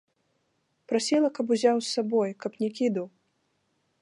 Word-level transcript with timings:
Прасіла, 0.91 1.29
каб 1.39 1.53
узяў 1.57 1.77
з 1.83 1.87
сабой, 1.99 2.29
каб 2.47 2.51
не 2.65 2.69
кідаў. 2.81 3.05